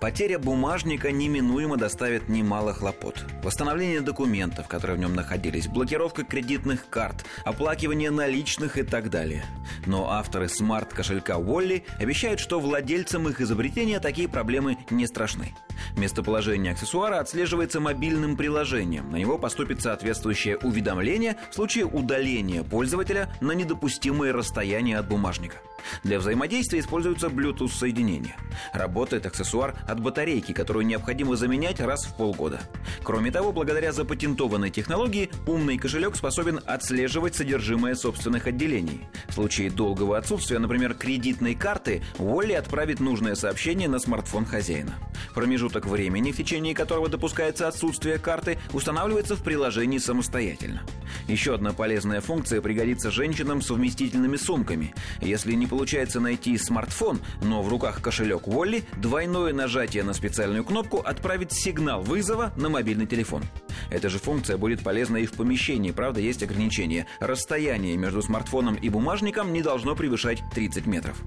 [0.00, 3.24] Потеря бумажника неминуемо доставит немало хлопот.
[3.42, 9.44] Восстановление документов, которые в нем находились, блокировка кредитных карт, оплакивание наличных и так далее.
[9.86, 15.54] Но авторы смарт-кошелька Уолли обещают, что владельцам их изобретения такие проблемы не страшны.
[15.96, 19.10] Местоположение аксессуара отслеживается мобильным приложением.
[19.10, 25.56] На него поступит соответствующее уведомление в случае удаления пользователя на недопустимое расстояние от бумажника.
[26.02, 28.36] Для взаимодействия используются Bluetooth-соединения.
[28.72, 32.60] Работает аксессуар от батарейки, которую необходимо заменять раз в полгода.
[33.02, 39.06] Кроме того, благодаря запатентованной технологии, умный кошелек способен отслеживать содержимое собственных отделений.
[39.28, 44.94] В случае долгого отсутствия, например, кредитной карты, Уолли отправит нужное сообщение на смартфон хозяина.
[45.34, 50.82] Промежуток времени, в течение которого допускается отсутствие карты, устанавливается в приложении самостоятельно.
[51.28, 54.94] Еще одна полезная функция пригодится женщинам с совместительными сумками.
[55.20, 60.98] Если не получается найти смартфон, но в руках кошелек Волли, двойное нажатие на специальную кнопку
[60.98, 63.42] отправит сигнал вызова на мобильный телефон.
[63.90, 67.06] Эта же функция будет полезна и в помещении, правда, есть ограничения.
[67.20, 71.22] Расстояние между смартфоном и бумажником не должно превышать 30 метров.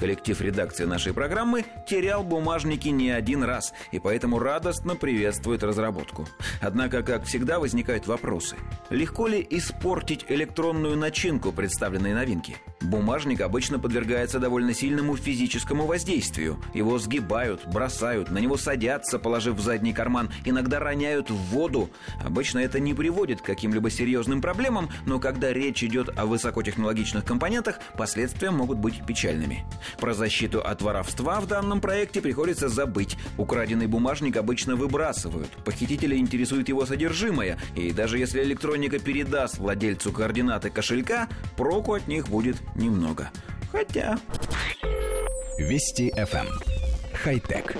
[0.00, 6.26] Коллектив редакции нашей программы терял бумажники не один раз, и поэтому радостно приветствует разработку.
[6.62, 8.56] Однако, как всегда, возникают вопросы.
[8.88, 12.56] Легко ли испортить электронную начинку представленной новинки?
[12.80, 16.58] Бумажник обычно подвергается довольно сильному физическому воздействию.
[16.72, 21.90] Его сгибают, бросают, на него садятся, положив в задний карман, иногда роняют в воду.
[22.24, 27.80] Обычно это не приводит к каким-либо серьезным проблемам, но когда речь идет о высокотехнологичных компонентах,
[27.98, 29.64] последствия могут быть печальными.
[29.98, 33.18] Про защиту от воровства в данном проекте приходится забыть.
[33.36, 35.50] Украденный бумажник обычно выбрасывают.
[35.64, 42.28] Похитителя интересует его содержимое, и даже если электроника передаст владельцу координаты кошелька, проку от них
[42.28, 43.30] будет немного.
[43.70, 44.18] Хотя...
[45.58, 46.46] Вести FM.
[46.46, 46.60] Эм.
[47.14, 47.76] Хай-тек.